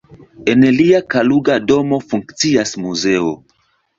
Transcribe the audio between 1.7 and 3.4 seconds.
domo funkcias muzeo.